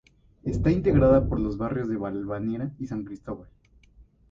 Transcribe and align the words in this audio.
Está 0.41 0.71
integrada 0.71 1.29
por 1.29 1.39
los 1.39 1.59
barrios 1.59 1.87
de 1.87 1.95
Balvanera 1.95 2.71
y 2.79 2.87
San 2.87 3.03
Cristóbal. 3.03 3.49